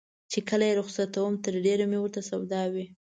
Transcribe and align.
چې 0.31 0.39
کله 0.49 0.63
یې 0.67 0.77
رخصتوم 0.81 1.33
تر 1.45 1.53
ډېره 1.65 1.85
مې 1.91 1.99
ورته 2.01 2.21
سودا 2.29 2.63
وي. 2.73 2.85